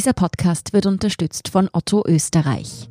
[0.00, 2.88] Dieser Podcast wird unterstützt von Otto Österreich.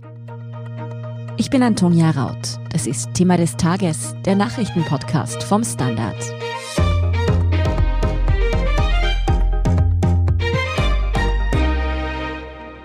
[1.37, 2.59] Ich bin Antonia Raut.
[2.71, 6.15] Das ist Thema des Tages, der Nachrichtenpodcast vom Standard.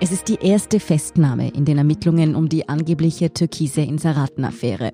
[0.05, 4.93] Es ist die erste Festnahme in den Ermittlungen um die angebliche türkise Inseraten-Affäre.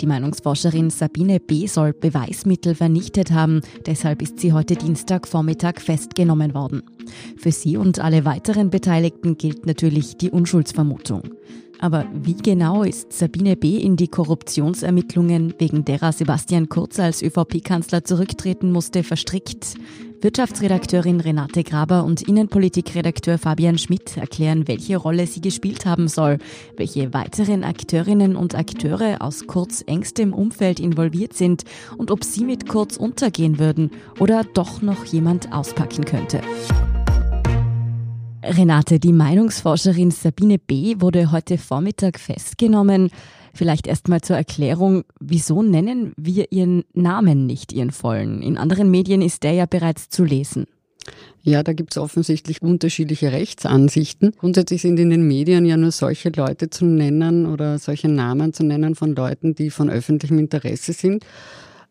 [0.00, 1.66] Die Meinungsforscherin Sabine B.
[1.66, 6.84] soll Beweismittel vernichtet haben, deshalb ist sie heute Dienstagvormittag festgenommen worden.
[7.36, 11.22] Für sie und alle weiteren Beteiligten gilt natürlich die Unschuldsvermutung.
[11.84, 13.76] Aber wie genau ist Sabine B.
[13.76, 19.74] in die Korruptionsermittlungen, wegen derer Sebastian Kurz als ÖVP-Kanzler zurücktreten musste, verstrickt?
[20.22, 26.38] Wirtschaftsredakteurin Renate Graber und Innenpolitikredakteur Fabian Schmidt erklären, welche Rolle sie gespielt haben soll,
[26.78, 31.64] welche weiteren Akteurinnen und Akteure aus Kurz engstem Umfeld involviert sind
[31.98, 36.40] und ob sie mit Kurz untergehen würden oder doch noch jemand auspacken könnte.
[38.44, 40.96] Renate, die Meinungsforscherin Sabine B.
[40.98, 43.10] wurde heute Vormittag festgenommen.
[43.54, 48.42] Vielleicht erstmal zur Erklärung, wieso nennen wir ihren Namen nicht, ihren vollen?
[48.42, 50.66] In anderen Medien ist der ja bereits zu lesen.
[51.42, 54.32] Ja, da gibt es offensichtlich unterschiedliche Rechtsansichten.
[54.38, 58.64] Grundsätzlich sind in den Medien ja nur solche Leute zu nennen oder solche Namen zu
[58.64, 61.24] nennen von Leuten, die von öffentlichem Interesse sind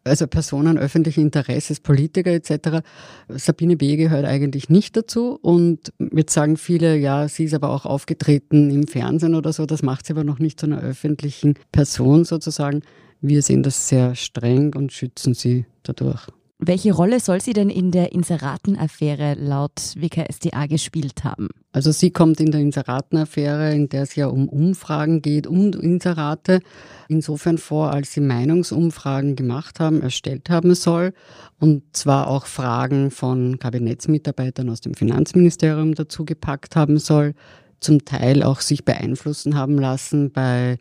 [0.03, 2.85] also Personen öffentlichen Interesses, Politiker etc.
[3.29, 3.95] Sabine B.
[3.95, 8.87] gehört eigentlich nicht dazu und jetzt sagen viele, ja, sie ist aber auch aufgetreten im
[8.87, 12.81] Fernsehen oder so, das macht sie aber noch nicht zu einer öffentlichen Person sozusagen.
[13.21, 16.27] Wir sehen das sehr streng und schützen sie dadurch.
[16.65, 21.49] Welche Rolle soll sie denn in der Inseratenaffäre laut WKSDA gespielt haben?
[21.73, 26.61] Also sie kommt in der Inseratenaffäre, in der es ja um Umfragen geht und Inserate,
[27.09, 31.13] insofern vor, als sie Meinungsumfragen gemacht haben, erstellt haben soll
[31.59, 37.33] und zwar auch Fragen von Kabinettsmitarbeitern aus dem Finanzministerium dazu gepackt haben soll,
[37.81, 40.77] zum Teil auch sich beeinflussen haben lassen bei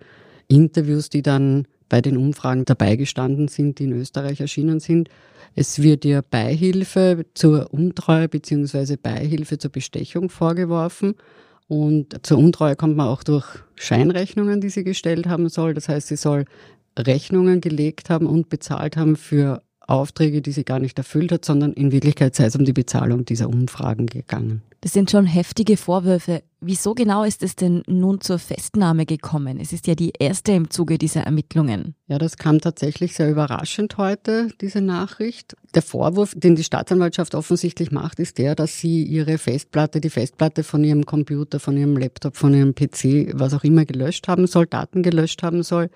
[0.46, 5.10] Interviews, die dann bei den Umfragen dabei gestanden sind, die in Österreich erschienen sind.
[5.54, 8.96] Es wird ihr Beihilfe zur Untreue bzw.
[8.96, 11.16] Beihilfe zur Bestechung vorgeworfen.
[11.68, 13.44] Und zur Untreue kommt man auch durch
[13.74, 15.74] Scheinrechnungen, die sie gestellt haben soll.
[15.74, 16.46] Das heißt, sie soll
[16.98, 21.74] Rechnungen gelegt haben und bezahlt haben für Aufträge, die sie gar nicht erfüllt hat, sondern
[21.74, 24.62] in Wirklichkeit sei es um die Bezahlung dieser Umfragen gegangen.
[24.80, 26.42] Das sind schon heftige Vorwürfe.
[26.64, 29.58] Wieso genau ist es denn nun zur Festnahme gekommen?
[29.58, 31.96] Es ist ja die erste im Zuge dieser Ermittlungen.
[32.06, 35.56] Ja, das kam tatsächlich sehr überraschend heute, diese Nachricht.
[35.74, 40.62] Der Vorwurf, den die Staatsanwaltschaft offensichtlich macht, ist der, dass sie ihre Festplatte, die Festplatte
[40.62, 44.66] von ihrem Computer, von ihrem Laptop, von ihrem PC, was auch immer gelöscht haben soll,
[44.66, 45.90] Daten gelöscht haben soll.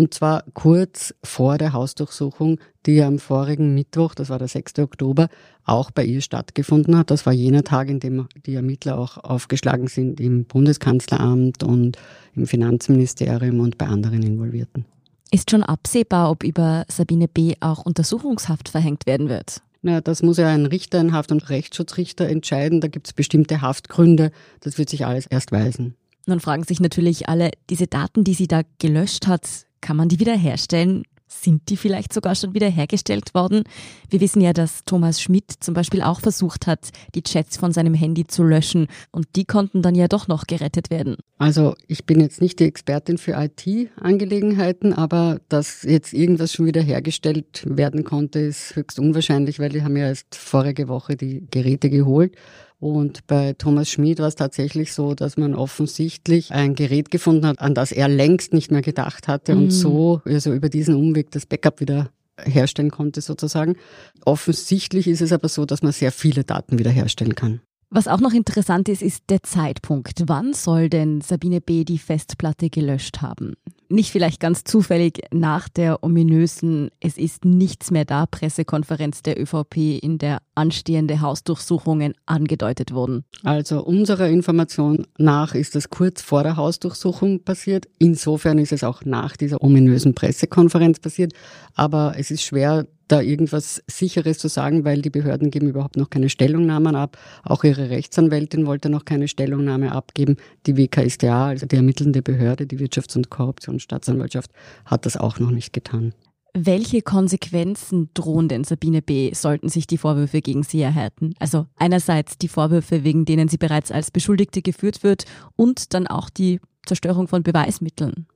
[0.00, 4.78] Und zwar kurz vor der Hausdurchsuchung, die am vorigen Mittwoch, das war der 6.
[4.78, 5.28] Oktober,
[5.66, 7.10] auch bei ihr stattgefunden hat.
[7.10, 11.98] Das war jener Tag, in dem die Ermittler auch aufgeschlagen sind im Bundeskanzleramt und
[12.34, 14.86] im Finanzministerium und bei anderen Involvierten.
[15.32, 17.56] Ist schon absehbar, ob über Sabine B.
[17.60, 19.60] auch Untersuchungshaft verhängt werden wird?
[19.82, 22.80] Na, das muss ja ein Richter, ein Haft- und Rechtsschutzrichter entscheiden.
[22.80, 24.32] Da gibt es bestimmte Haftgründe.
[24.60, 25.94] Das wird sich alles erst weisen.
[26.24, 30.20] Nun fragen sich natürlich alle, diese Daten, die sie da gelöscht hat, kann man die
[30.20, 31.04] wiederherstellen?
[31.32, 33.62] Sind die vielleicht sogar schon wiederhergestellt worden?
[34.08, 37.94] Wir wissen ja, dass Thomas Schmidt zum Beispiel auch versucht hat, die Chats von seinem
[37.94, 41.16] Handy zu löschen und die konnten dann ja doch noch gerettet werden.
[41.38, 47.62] Also ich bin jetzt nicht die Expertin für IT-Angelegenheiten, aber dass jetzt irgendwas schon wiederhergestellt
[47.64, 52.34] werden konnte, ist höchst unwahrscheinlich, weil die haben ja erst vorige Woche die Geräte geholt.
[52.80, 57.60] Und bei Thomas Schmid war es tatsächlich so, dass man offensichtlich ein Gerät gefunden hat,
[57.60, 59.64] an das er längst nicht mehr gedacht hatte mhm.
[59.64, 62.10] und so also über diesen Umweg das Backup wieder
[62.42, 63.76] herstellen konnte sozusagen.
[64.24, 67.60] Offensichtlich ist es aber so, dass man sehr viele Daten wiederherstellen kann.
[67.90, 70.22] Was auch noch interessant ist, ist der Zeitpunkt.
[70.26, 71.84] Wann soll denn Sabine B.
[71.84, 73.54] die Festplatte gelöscht haben?
[73.92, 80.00] Nicht vielleicht ganz zufällig nach der ominösen Es ist nichts mehr da Pressekonferenz der ÖVP,
[80.00, 83.24] in der anstehende Hausdurchsuchungen angedeutet wurden.
[83.42, 87.88] Also unserer Information nach ist es kurz vor der Hausdurchsuchung passiert.
[87.98, 91.32] Insofern ist es auch nach dieser ominösen Pressekonferenz passiert.
[91.74, 96.10] Aber es ist schwer da irgendwas Sicheres zu sagen, weil die Behörden geben überhaupt noch
[96.10, 97.18] keine Stellungnahmen ab.
[97.42, 100.36] Auch ihre Rechtsanwältin wollte noch keine Stellungnahme abgeben.
[100.66, 104.50] Die WKStA, also die ermittelnde Behörde, die Wirtschafts- und Korruptionsstaatsanwaltschaft,
[104.84, 106.14] hat das auch noch nicht getan.
[106.52, 111.34] Welche Konsequenzen drohen denn Sabine B., sollten sich die Vorwürfe gegen sie erhärten?
[111.38, 116.28] Also einerseits die Vorwürfe, wegen denen sie bereits als Beschuldigte geführt wird und dann auch
[116.28, 118.26] die Zerstörung von Beweismitteln.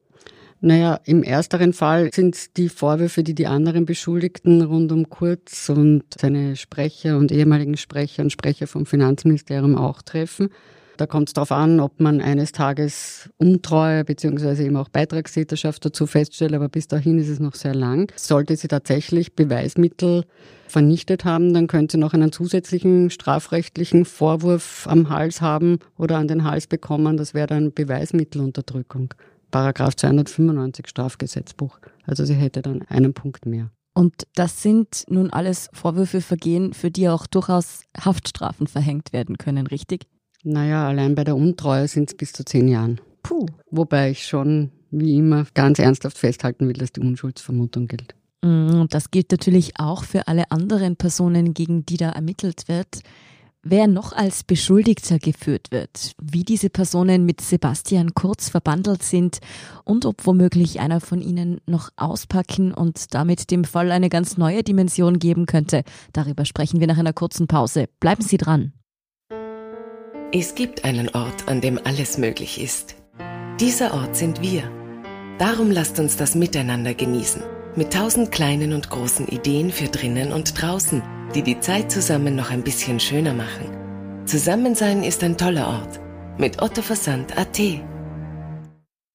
[0.64, 6.04] Naja, im ersteren Fall sind die Vorwürfe, die die anderen Beschuldigten rund um Kurz und
[6.18, 10.48] seine Sprecher und ehemaligen Sprecher und Sprecher vom Finanzministerium auch treffen.
[10.96, 14.64] Da kommt es darauf an, ob man eines Tages Untreue bzw.
[14.64, 18.10] eben auch Beitragstäterschaft dazu feststellt, aber bis dahin ist es noch sehr lang.
[18.16, 20.24] Sollte sie tatsächlich Beweismittel
[20.66, 26.26] vernichtet haben, dann könnte sie noch einen zusätzlichen strafrechtlichen Vorwurf am Hals haben oder an
[26.26, 27.18] den Hals bekommen.
[27.18, 29.12] Das wäre dann Beweismittelunterdrückung.
[29.54, 31.78] Paragraph 295 Strafgesetzbuch.
[32.04, 33.70] Also sie hätte dann einen Punkt mehr.
[33.94, 39.68] Und das sind nun alles Vorwürfe, Vergehen, für die auch durchaus Haftstrafen verhängt werden können,
[39.68, 40.08] richtig?
[40.42, 43.00] Naja, allein bei der Untreue sind es bis zu zehn Jahren.
[43.22, 43.46] Puh.
[43.70, 48.16] Wobei ich schon, wie immer, ganz ernsthaft festhalten will, dass die Unschuldsvermutung gilt.
[48.42, 53.02] Mm, und das gilt natürlich auch für alle anderen Personen, gegen die da ermittelt wird.
[53.66, 59.38] Wer noch als Beschuldigter geführt wird, wie diese Personen mit Sebastian Kurz verbandelt sind
[59.84, 64.62] und ob womöglich einer von ihnen noch auspacken und damit dem Fall eine ganz neue
[64.62, 65.82] Dimension geben könnte,
[66.12, 67.86] darüber sprechen wir nach einer kurzen Pause.
[68.00, 68.74] Bleiben Sie dran.
[70.30, 72.96] Es gibt einen Ort, an dem alles möglich ist.
[73.60, 74.70] Dieser Ort sind wir.
[75.38, 77.42] Darum lasst uns das miteinander genießen.
[77.76, 81.02] Mit tausend kleinen und großen Ideen für drinnen und draußen,
[81.34, 84.24] die die Zeit zusammen noch ein bisschen schöner machen.
[84.24, 86.00] Zusammensein ist ein toller Ort.
[86.38, 87.60] Mit Otto Versand AT.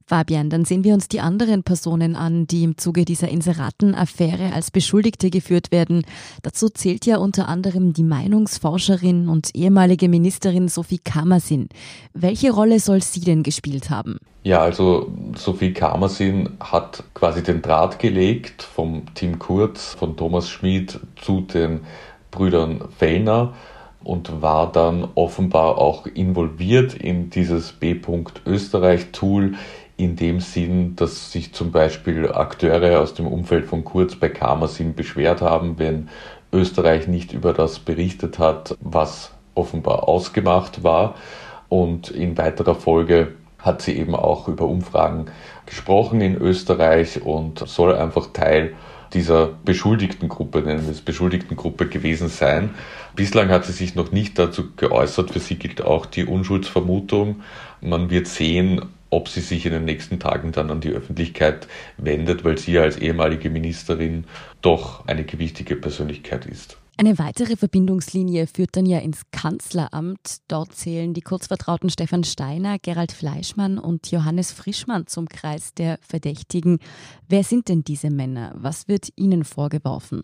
[0.05, 4.71] Fabian, dann sehen wir uns die anderen Personen an, die im Zuge dieser Inseraten-Affäre als
[4.71, 6.03] Beschuldigte geführt werden.
[6.41, 11.69] Dazu zählt ja unter anderem die Meinungsforscherin und ehemalige Ministerin Sophie Kamersin.
[12.13, 14.17] Welche Rolle soll sie denn gespielt haben?
[14.41, 20.99] Ja, also Sophie Kamersin hat quasi den Draht gelegt vom Team Kurz, von Thomas Schmid
[21.21, 21.81] zu den
[22.31, 23.53] Brüdern Fellner
[24.03, 27.99] und war dann offenbar auch involviert in dieses B.
[28.45, 29.55] Österreich Tool,
[29.97, 34.95] in dem Sinn, dass sich zum Beispiel Akteure aus dem Umfeld von Kurz bei Kamersin
[34.95, 36.07] beschwert haben, wenn
[36.53, 41.15] Österreich nicht über das berichtet hat, was offenbar ausgemacht war.
[41.67, 45.25] Und in weiterer Folge hat sie eben auch über Umfragen
[45.65, 48.75] gesprochen in Österreich und soll einfach Teil
[49.13, 52.71] dieser Beschuldigtengruppe, nennen wir es Beschuldigtengruppe gewesen sein.
[53.15, 55.31] Bislang hat sie sich noch nicht dazu geäußert.
[55.31, 57.41] Für sie gilt auch die Unschuldsvermutung.
[57.81, 61.67] Man wird sehen, ob sie sich in den nächsten Tagen dann an die Öffentlichkeit
[61.97, 64.25] wendet, weil sie als ehemalige Ministerin
[64.61, 66.77] doch eine gewichtige Persönlichkeit ist.
[66.99, 70.39] Eine weitere Verbindungslinie führt dann ja ins Kanzleramt.
[70.49, 76.79] Dort zählen die kurzvertrauten Stefan Steiner, Gerald Fleischmann und Johannes Frischmann zum Kreis der Verdächtigen.
[77.29, 78.51] Wer sind denn diese Männer?
[78.57, 80.23] Was wird ihnen vorgeworfen?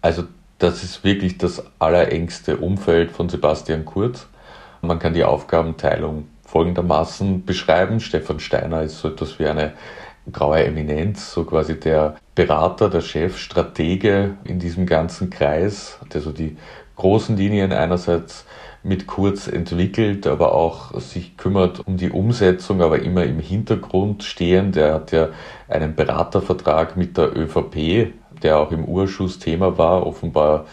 [0.00, 0.22] Also
[0.60, 4.28] das ist wirklich das allerengste Umfeld von Sebastian Kurz.
[4.80, 7.98] Man kann die Aufgabenteilung folgendermaßen beschreiben.
[7.98, 9.72] Stefan Steiner ist so etwas wie eine
[10.30, 16.32] graue Eminenz, so quasi der Berater, der Chef, Stratege in diesem ganzen Kreis, der so
[16.32, 16.56] die
[16.96, 18.44] großen Linien einerseits
[18.84, 24.76] mit Kurz entwickelt, aber auch sich kümmert um die Umsetzung, aber immer im Hintergrund stehend.
[24.76, 25.28] Er hat ja
[25.68, 30.66] einen Beratervertrag mit der ÖVP, der auch im Urschuss Thema war, offenbar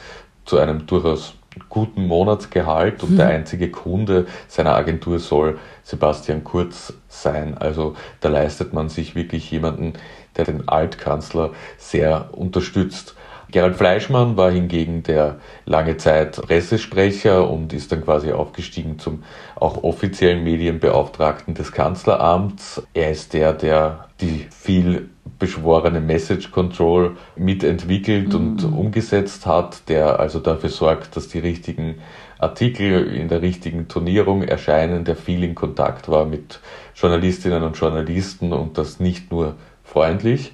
[0.46, 1.36] zu einem durchaus
[1.67, 3.17] guten Monatsgehalt und mhm.
[3.17, 7.57] der einzige Kunde seiner Agentur soll Sebastian Kurz sein.
[7.57, 9.94] Also da leistet man sich wirklich jemanden,
[10.38, 13.15] der den Altkanzler sehr unterstützt.
[13.51, 19.23] Gerald Fleischmann war hingegen der lange Zeit Pressesprecher und ist dann quasi aufgestiegen zum
[19.55, 22.84] auch offiziellen Medienbeauftragten des Kanzleramts.
[22.93, 28.36] Er ist der, der die viel beschworene Message Control mitentwickelt mhm.
[28.36, 31.96] und umgesetzt hat, der also dafür sorgt, dass die richtigen
[32.38, 36.60] Artikel in der richtigen Turnierung erscheinen, der viel in Kontakt war mit
[36.93, 40.53] Journalistinnen und Journalisten und das nicht nur freundlich.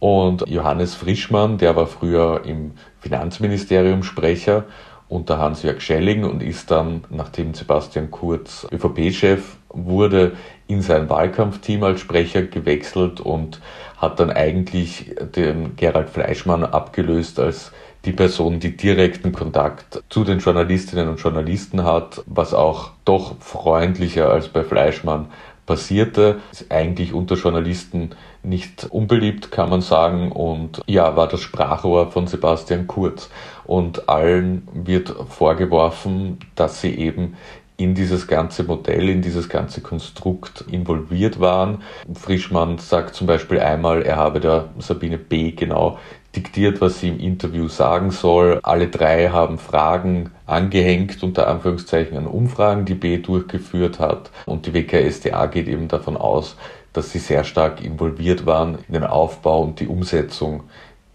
[0.00, 4.64] Und Johannes Frischmann, der war früher im Finanzministerium Sprecher
[5.08, 10.32] unter Hans-Jörg Schelling und ist dann, nachdem Sebastian Kurz ÖVP-Chef wurde,
[10.66, 13.60] in sein Wahlkampfteam als Sprecher gewechselt und
[13.98, 17.72] hat dann eigentlich den Gerald Fleischmann abgelöst als
[18.04, 24.30] die Person, die direkten Kontakt zu den Journalistinnen und Journalisten hat, was auch doch freundlicher
[24.30, 25.28] als bei Fleischmann
[25.66, 26.40] passierte.
[26.52, 28.10] Ist eigentlich unter Journalisten
[28.42, 33.30] nicht unbeliebt, kann man sagen, und ja, war das Sprachrohr von Sebastian Kurz.
[33.66, 37.36] Und allen wird vorgeworfen, dass sie eben
[37.76, 41.82] in dieses ganze Modell, in dieses ganze Konstrukt involviert waren.
[42.14, 45.50] Frischmann sagt zum Beispiel einmal, er habe der Sabine B.
[45.50, 45.98] genau
[46.36, 48.60] diktiert, was sie im Interview sagen soll.
[48.62, 54.30] Alle drei haben Fragen angehängt, unter Anführungszeichen an Umfragen, die B durchgeführt hat.
[54.46, 56.56] Und die WKSDA geht eben davon aus,
[56.92, 60.64] dass sie sehr stark involviert waren in den Aufbau und die Umsetzung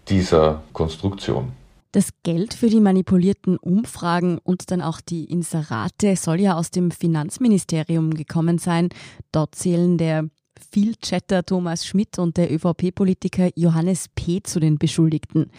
[0.08, 1.52] dieser Konstruktion.
[1.92, 6.92] Das Geld für die manipulierten Umfragen und dann auch die Inserate soll ja aus dem
[6.92, 8.90] Finanzministerium gekommen sein.
[9.32, 10.28] Dort zählen der
[10.70, 14.40] Vielchatter Thomas Schmidt und der ÖVP-Politiker Johannes P.
[14.40, 15.50] zu den Beschuldigten.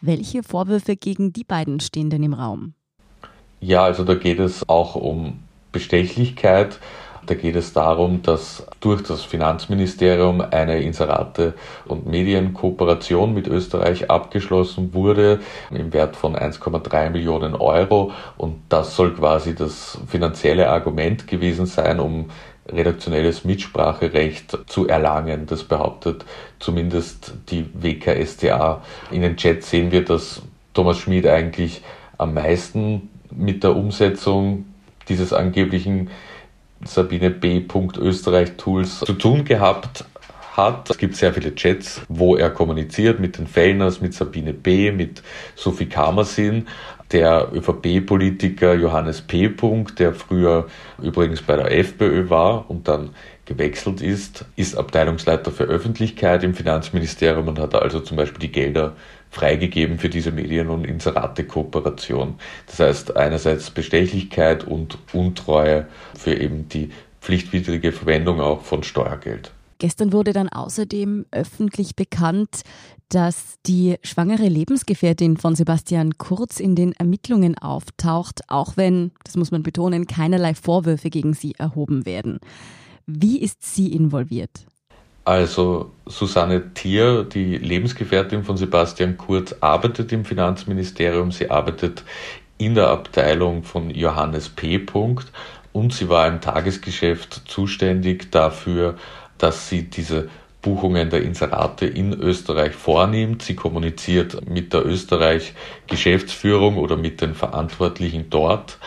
[0.00, 2.74] Welche Vorwürfe gegen die beiden stehen denn im Raum?
[3.60, 5.38] Ja, also da geht es auch um
[5.70, 6.80] Bestechlichkeit.
[7.26, 11.54] Da geht es darum, dass durch das Finanzministerium eine Inserate-
[11.84, 15.40] und Medienkooperation mit Österreich abgeschlossen wurde
[15.70, 18.12] im Wert von 1,3 Millionen Euro.
[18.36, 22.30] Und das soll quasi das finanzielle Argument gewesen sein, um
[22.68, 25.46] redaktionelles Mitspracherecht zu erlangen.
[25.46, 26.24] Das behauptet
[26.58, 28.82] zumindest die WKStA.
[29.10, 30.42] In den Chats sehen wir, dass
[30.74, 31.82] Thomas Schmid eigentlich
[32.18, 34.66] am meisten mit der Umsetzung
[35.08, 36.10] dieses angeblichen
[36.84, 37.60] Sabine B.
[37.98, 40.04] Österreich Tools zu tun gehabt
[40.56, 40.90] hat.
[40.90, 45.22] Es gibt sehr viele Chats, wo er kommuniziert mit den Fellners, mit Sabine B., mit
[45.54, 46.66] Sophie Kamersin.
[47.12, 49.48] Der ÖVP-Politiker Johannes P.
[49.98, 50.66] der früher
[51.00, 53.10] übrigens bei der FPÖ war und dann
[53.46, 58.96] gewechselt ist, ist Abteilungsleiter für Öffentlichkeit im Finanzministerium und hat also zum Beispiel die Gelder
[59.30, 62.34] freigegeben für diese Medien- und Inserate-Kooperation.
[62.66, 65.86] Das heißt einerseits Bestechlichkeit und Untreue
[66.18, 69.52] für eben die pflichtwidrige Verwendung auch von Steuergeld.
[69.78, 72.62] Gestern wurde dann außerdem öffentlich bekannt,
[73.10, 79.50] dass die schwangere Lebensgefährtin von Sebastian Kurz in den Ermittlungen auftaucht, auch wenn, das muss
[79.50, 82.40] man betonen, keinerlei Vorwürfe gegen sie erhoben werden.
[83.06, 84.50] Wie ist sie involviert?
[85.24, 91.30] Also Susanne Thier, die Lebensgefährtin von Sebastian Kurz, arbeitet im Finanzministerium.
[91.30, 92.02] Sie arbeitet
[92.58, 94.84] in der Abteilung von Johannes P.
[95.72, 98.96] und sie war im Tagesgeschäft zuständig dafür,
[99.38, 100.28] dass sie diese
[100.60, 103.42] Buchungen der Inserate in Österreich vornimmt.
[103.42, 108.78] Sie kommuniziert mit der Österreich-Geschäftsführung oder mit den Verantwortlichen dort.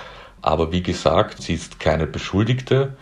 [0.41, 2.97] Aber wie gesagt, sie ist keine Beschuldigte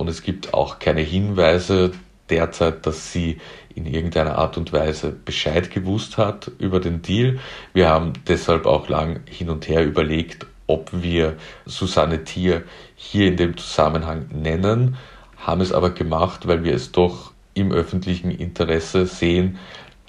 [0.00, 1.92] und es gibt auch keine Hinweise
[2.30, 3.38] derzeit, dass sie
[3.74, 7.38] in irgendeiner Art und Weise Bescheid gewusst hat über den Deal.
[7.74, 12.62] Wir haben deshalb auch lang hin und her überlegt, ob wir Susanne Thier
[12.96, 14.96] hier in dem Zusammenhang nennen,
[15.36, 19.58] haben es aber gemacht, weil wir es doch im öffentlichen Interesse sehen,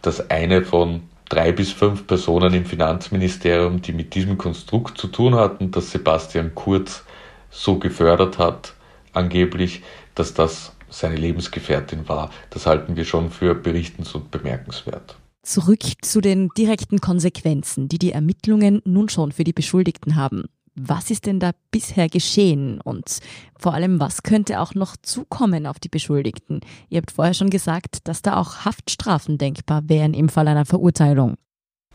[0.02, 5.36] dass eine von drei bis fünf Personen im Finanzministerium, die mit diesem Konstrukt zu tun
[5.36, 7.04] hatten, das Sebastian Kurz
[7.50, 8.74] so gefördert hat,
[9.14, 9.82] angeblich,
[10.16, 12.32] dass das seine Lebensgefährtin war.
[12.50, 15.18] Das halten wir schon für berichtens- und bemerkenswert.
[15.44, 20.46] Zurück zu den direkten Konsequenzen, die die Ermittlungen nun schon für die Beschuldigten haben.
[20.76, 23.20] Was ist denn da bisher geschehen und
[23.58, 26.62] vor allem, was könnte auch noch zukommen auf die Beschuldigten?
[26.90, 31.36] Ihr habt vorher schon gesagt, dass da auch Haftstrafen denkbar wären im Fall einer Verurteilung.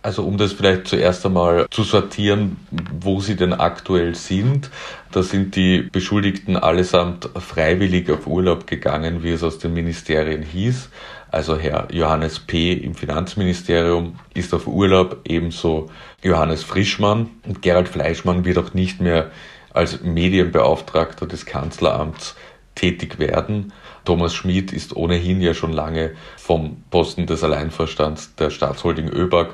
[0.07, 2.59] Also um das vielleicht zuerst einmal zu sortieren,
[3.01, 4.71] wo sie denn aktuell sind,
[5.11, 10.91] da sind die Beschuldigten allesamt freiwillig auf Urlaub gegangen, wie es aus den Ministerien hieß.
[11.33, 12.75] Also Herr Johannes P.
[12.75, 15.91] im Finanzministerium ist auf Urlaub, ebenso
[16.23, 17.31] Johannes Frischmann.
[17.45, 19.33] Und Gerald Fleischmann wird auch nicht mehr
[19.73, 22.37] als Medienbeauftragter des Kanzleramts
[22.77, 23.73] tätig werden.
[24.05, 29.49] Thomas Schmid ist ohnehin ja schon lange vom Posten des Alleinvorstands der Staatsholding ÖBAG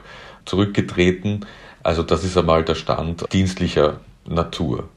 [0.45, 1.47] zurückgetreten.
[1.83, 4.89] Also das ist einmal der Stand dienstlicher Natur.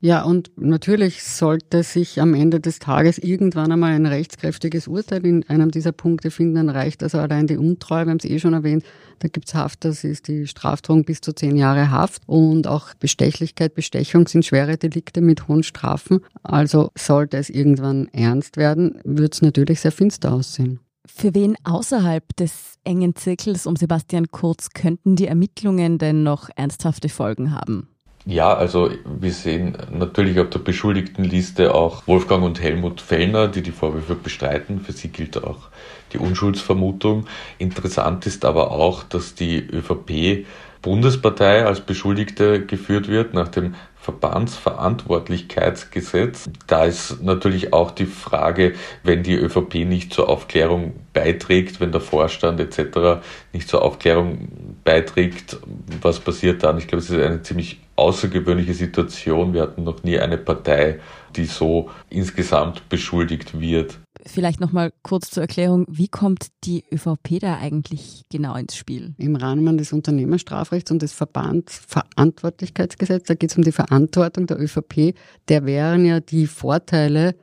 [0.00, 5.48] Ja, und natürlich sollte sich am Ende des Tages irgendwann einmal ein rechtskräftiges Urteil in
[5.48, 8.52] einem dieser Punkte finden, dann reicht also allein die Untreue, wir haben es eh schon
[8.52, 8.84] erwähnt,
[9.20, 13.74] da gibt's Haft, das ist die Strafdrohung bis zu zehn Jahre Haft und auch Bestechlichkeit,
[13.74, 16.20] Bestechung sind schwere Delikte mit hohen Strafen.
[16.42, 20.80] Also sollte es irgendwann ernst werden, wird es natürlich sehr finster aussehen.
[21.06, 27.08] Für wen außerhalb des engen Zirkels um Sebastian Kurz könnten die Ermittlungen denn noch ernsthafte
[27.08, 27.88] Folgen haben?
[28.28, 33.70] Ja, also wir sehen natürlich auf der Beschuldigtenliste auch Wolfgang und Helmut Fellner, die die
[33.70, 34.80] Vorwürfe bestreiten.
[34.80, 35.68] Für sie gilt auch
[36.12, 37.26] die Unschuldsvermutung.
[37.58, 40.44] Interessant ist aber auch, dass die ÖVP
[40.82, 46.48] Bundespartei als Beschuldigte geführt wird nach dem Verbandsverantwortlichkeitsgesetz.
[46.68, 52.00] Da ist natürlich auch die Frage, wenn die ÖVP nicht zur Aufklärung beiträgt, wenn der
[52.00, 53.24] Vorstand etc.
[53.52, 55.58] nicht zur Aufklärung beiträgt,
[56.00, 56.78] was passiert dann?
[56.78, 59.52] Ich glaube, es ist eine ziemlich außergewöhnliche Situation.
[59.52, 61.00] Wir hatten noch nie eine Partei,
[61.34, 63.98] die so insgesamt beschuldigt wird.
[64.26, 69.14] Vielleicht nochmal kurz zur Erklärung, wie kommt die ÖVP da eigentlich genau ins Spiel?
[69.18, 75.14] Im Rahmen des Unternehmerstrafrechts und des Verbandsverantwortlichkeitsgesetzes, da geht es um die Verantwortung der ÖVP,
[75.48, 77.36] der wären ja die Vorteile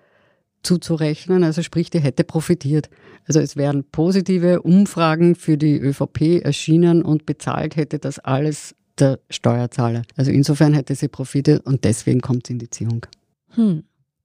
[0.61, 2.89] zuzurechnen, also sprich, die hätte profitiert.
[3.27, 9.19] Also es wären positive Umfragen für die ÖVP erschienen und bezahlt hätte das alles der
[9.29, 10.03] Steuerzahler.
[10.15, 13.05] Also insofern hätte sie Profite und deswegen kommt sie in die Ziehung.
[13.49, 13.83] Hm.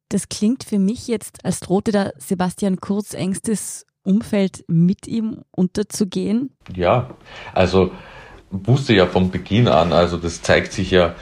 [0.09, 6.57] Das klingt für mich jetzt, als drohte da Sebastian Kurz engstes Umfeld mit ihm unterzugehen.
[6.75, 7.11] Ja,
[7.53, 7.91] also
[8.51, 11.15] wusste ja von Beginn an, also das zeigt sich ja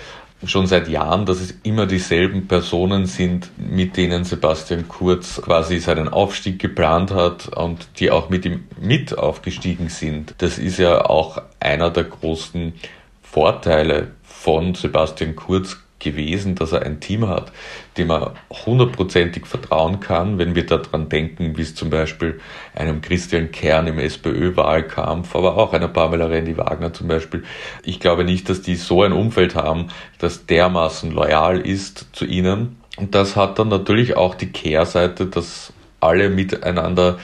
[0.44, 6.08] schon seit Jahren, dass es immer dieselben Personen sind, mit denen Sebastian Kurz quasi seinen
[6.08, 10.34] Aufstieg geplant hat und die auch mit ihm mit aufgestiegen sind.
[10.38, 12.74] Das ist ja auch einer der großen
[13.22, 17.50] Vorteile von Sebastian Kurz gewesen, dass er ein Team hat,
[17.96, 18.34] dem er
[18.66, 22.40] hundertprozentig vertrauen kann, wenn wir daran denken, wie es zum Beispiel
[22.74, 27.44] einem Christian Kern im SPÖ-Wahlkampf, aber auch einer Pamela Rendi-Wagner zum Beispiel.
[27.84, 29.88] Ich glaube nicht, dass die so ein Umfeld haben,
[30.18, 32.76] das dermaßen loyal ist zu ihnen.
[32.96, 37.18] Und das hat dann natürlich auch die Kehrseite, dass alle miteinander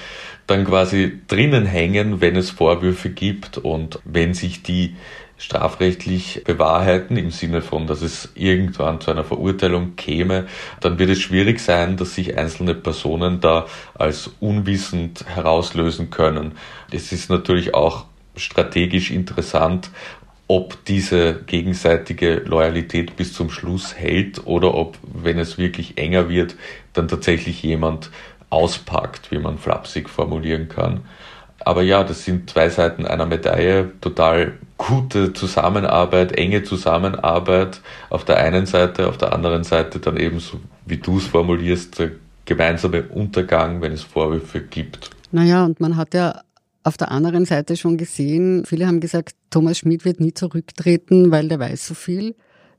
[0.47, 4.97] dann quasi drinnen hängen, wenn es Vorwürfe gibt und wenn sich die
[5.43, 10.47] strafrechtlich bewahrheiten, im Sinne von, dass es irgendwann zu einer Verurteilung käme,
[10.81, 16.53] dann wird es schwierig sein, dass sich einzelne Personen da als unwissend herauslösen können.
[16.93, 18.05] Es ist natürlich auch
[18.37, 19.91] strategisch interessant,
[20.47, 26.55] ob diese gegenseitige Loyalität bis zum Schluss hält oder ob, wenn es wirklich enger wird,
[26.93, 28.11] dann tatsächlich jemand
[28.49, 31.01] auspackt, wie man flapsig formulieren kann.
[31.65, 34.59] Aber ja, das sind zwei Seiten einer Medaille, total
[34.89, 40.61] gute Zusammenarbeit, enge Zusammenarbeit auf der einen Seite, auf der anderen Seite dann eben so,
[40.87, 42.11] wie du es formulierst, der
[42.45, 45.11] gemeinsame Untergang, wenn es Vorwürfe gibt.
[45.31, 46.41] Naja, und man hat ja
[46.83, 51.49] auf der anderen Seite schon gesehen, viele haben gesagt, Thomas Schmidt wird nie zurücktreten, weil
[51.49, 52.35] der weiß so viel.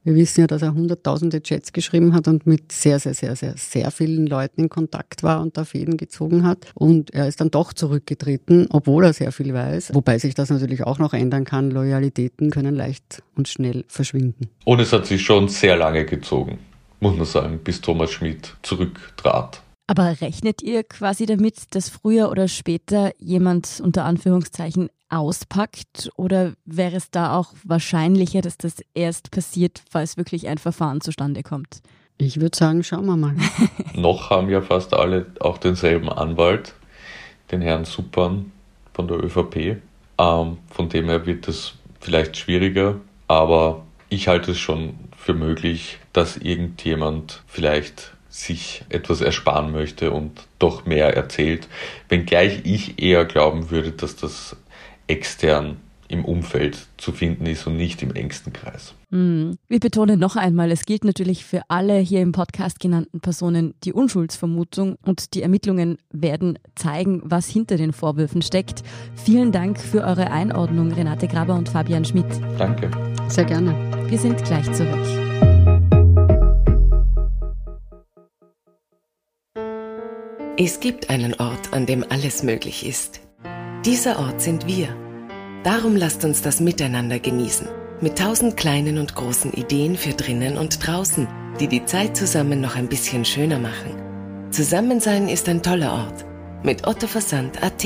[0.05, 3.55] Wir wissen ja, dass er hunderttausende Chats geschrieben hat und mit sehr, sehr, sehr, sehr,
[3.55, 6.71] sehr vielen Leuten in Kontakt war und da Fäden gezogen hat.
[6.73, 9.91] Und er ist dann doch zurückgetreten, obwohl er sehr viel weiß.
[9.93, 11.71] Wobei sich das natürlich auch noch ändern kann.
[11.71, 14.49] Loyalitäten können leicht und schnell verschwinden.
[14.65, 16.59] Und es hat sich schon sehr lange gezogen,
[16.99, 19.61] muss man sagen, bis Thomas Schmidt zurücktrat.
[19.87, 26.95] Aber rechnet ihr quasi damit, dass früher oder später jemand unter Anführungszeichen auspackt oder wäre
[26.95, 31.81] es da auch wahrscheinlicher, dass das erst passiert, falls wirklich ein Verfahren zustande kommt?
[32.17, 33.35] Ich würde sagen, schauen wir mal.
[33.95, 36.73] Noch haben ja fast alle auch denselben Anwalt,
[37.51, 38.51] den Herrn Suppern
[38.93, 39.77] von der ÖVP.
[40.17, 45.97] Ähm, von dem her wird es vielleicht schwieriger, aber ich halte es schon für möglich,
[46.11, 51.67] dass irgendjemand vielleicht sich etwas ersparen möchte und doch mehr erzählt,
[52.09, 54.55] wenngleich ich eher glauben würde, dass das
[55.07, 58.93] extern im Umfeld zu finden ist und nicht im engsten Kreis.
[59.09, 63.93] Wir betonen noch einmal, es gilt natürlich für alle hier im Podcast genannten Personen die
[63.93, 68.83] Unschuldsvermutung und die Ermittlungen werden zeigen, was hinter den Vorwürfen steckt.
[69.15, 72.25] Vielen Dank für eure Einordnung, Renate Graber und Fabian Schmidt.
[72.57, 72.91] Danke.
[73.27, 73.75] Sehr gerne.
[74.07, 75.07] Wir sind gleich zurück.
[80.57, 83.22] Es gibt einen Ort, an dem alles möglich ist.
[83.85, 84.87] Dieser Ort sind wir.
[85.65, 87.67] Darum lasst uns das Miteinander genießen.
[87.99, 91.27] Mit tausend kleinen und großen Ideen für drinnen und draußen,
[91.59, 94.51] die die Zeit zusammen noch ein bisschen schöner machen.
[94.51, 96.25] Zusammensein ist ein toller Ort.
[96.63, 97.83] Mit Otto Versand AT.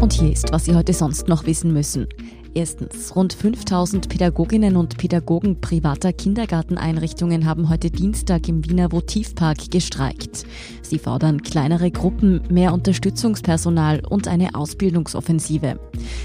[0.00, 2.08] Und hier ist, was Sie heute sonst noch wissen müssen.
[2.54, 10.44] Erstens, rund 5000 Pädagoginnen und Pädagogen privater Kindergarteneinrichtungen haben heute Dienstag im Wiener Votivpark gestreikt.
[10.82, 15.80] Sie fordern kleinere Gruppen, mehr Unterstützungspersonal und eine Ausbildungsoffensive.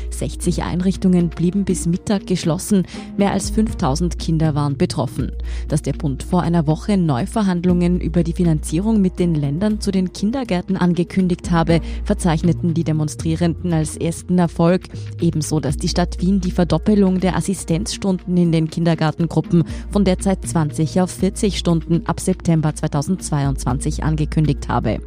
[0.10, 2.86] 60 Einrichtungen blieben bis Mittag geschlossen,
[3.16, 5.32] mehr als 5000 Kinder waren betroffen.
[5.70, 10.12] Dass der Bund vor einer Woche Neuverhandlungen über die Finanzierung mit den Ländern zu den
[10.12, 14.90] Kindergärten angekündigt habe, verzeichneten die Demonstrierenden als ersten Erfolg,
[15.22, 21.02] ebenso dass die Stadt Wien die Verdoppelung der Assistenzstunden in den Kindergartengruppen von derzeit 20
[21.02, 25.00] auf 40 Stunden ab September 2022 angekündigt habe.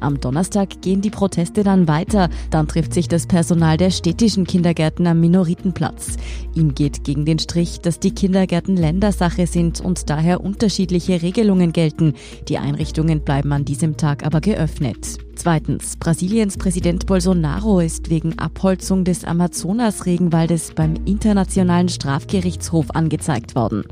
[0.00, 2.28] Am Donnerstag gehen die Proteste dann weiter.
[2.50, 6.16] Dann trifft sich das Personal der städtischen Kindergärten am Minoritenplatz.
[6.54, 12.14] Ihm geht gegen den Strich, dass die Kindergärten Ländersache sind und daher unterschiedliche Regelungen gelten.
[12.48, 15.18] Die Einrichtungen bleiben an diesem Tag aber geöffnet.
[15.36, 23.84] Zweitens, Brasiliens Präsident Bolsonaro ist wegen Abholzung des Amazonas-Regenwaldes beim Internationalen Strafgerichtshof angezeigt worden.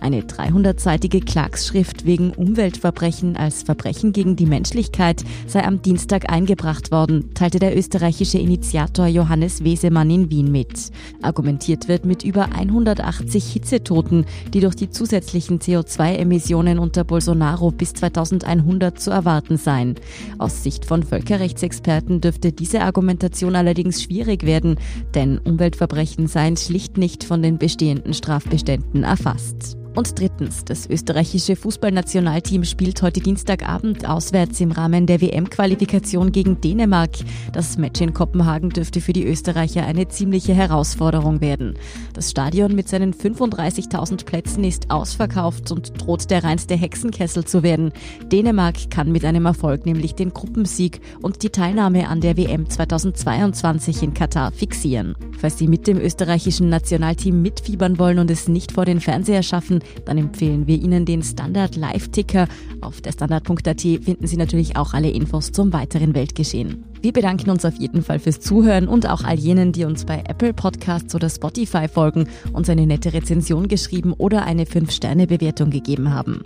[0.00, 7.34] Eine 300-seitige Klagsschrift wegen Umweltverbrechen als Verbrechen gegen die Menschlichkeit sei am Dienstag eingebracht worden,
[7.34, 10.90] teilte der österreichische Initiator Johannes Wesemann in Wien mit.
[11.22, 18.98] Argumentiert wird mit über 180 Hitzetoten, die durch die zusätzlichen CO2-Emissionen unter Bolsonaro bis 2100
[18.98, 19.96] zu erwarten seien.
[20.38, 24.76] Aus Sicht von Völkerrechtsexperten dürfte diese Argumentation allerdings schwierig werden,
[25.14, 29.79] denn Umweltverbrechen Verbrechen seien schlicht nicht von den bestehenden Strafbeständen erfasst.
[29.94, 37.10] Und drittens, das österreichische Fußballnationalteam spielt heute Dienstagabend auswärts im Rahmen der WM-Qualifikation gegen Dänemark.
[37.52, 41.74] Das Match in Kopenhagen dürfte für die Österreicher eine ziemliche Herausforderung werden.
[42.14, 47.92] Das Stadion mit seinen 35.000 Plätzen ist ausverkauft und droht der reinste Hexenkessel zu werden.
[48.30, 54.04] Dänemark kann mit einem Erfolg nämlich den Gruppensieg und die Teilnahme an der WM 2022
[54.04, 55.16] in Katar fixieren.
[55.38, 59.79] Falls Sie mit dem österreichischen Nationalteam mitfiebern wollen und es nicht vor den Fernseher schaffen,
[60.04, 62.48] dann empfehlen wir Ihnen den Standard Live-Ticker.
[62.80, 66.89] Auf der Standard.at finden Sie natürlich auch alle Infos zum weiteren Weltgeschehen.
[67.02, 70.22] Wir bedanken uns auf jeden Fall fürs Zuhören und auch all jenen, die uns bei
[70.28, 76.42] Apple Podcasts oder Spotify folgen, uns eine nette Rezension geschrieben oder eine 5-Sterne-Bewertung gegeben haben.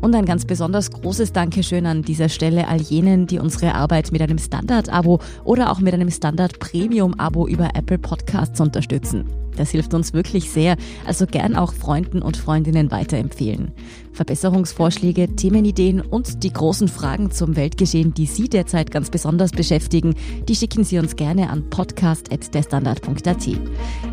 [0.00, 4.22] Und ein ganz besonders großes Dankeschön an dieser Stelle all jenen, die unsere Arbeit mit
[4.22, 9.26] einem Standard-Abo oder auch mit einem Standard-Premium-Abo über Apple Podcasts unterstützen.
[9.58, 13.72] Das hilft uns wirklich sehr, also gern auch Freunden und Freundinnen weiterempfehlen.
[14.18, 20.16] Verbesserungsvorschläge, Themenideen und die großen Fragen zum Weltgeschehen, die Sie derzeit ganz besonders beschäftigen,
[20.48, 23.48] die schicken Sie uns gerne an podcast.derstandard.at.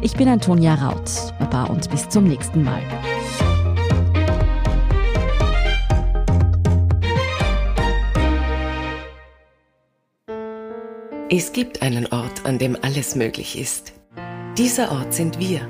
[0.02, 1.10] Ich bin Antonia Raut.
[1.40, 2.82] Baba und bis zum nächsten Mal.
[11.32, 13.94] Es gibt einen Ort, an dem alles möglich ist.
[14.56, 15.68] Dieser Ort sind wir.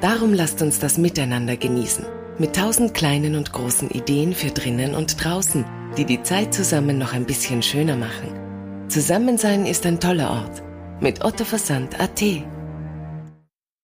[0.00, 2.04] Darum lasst uns das miteinander genießen.
[2.40, 5.62] Mit tausend kleinen und großen Ideen für drinnen und draußen,
[5.98, 8.88] die die Zeit zusammen noch ein bisschen schöner machen.
[8.88, 10.62] Zusammensein ist ein toller Ort.
[11.00, 12.22] Mit Otto Versand.at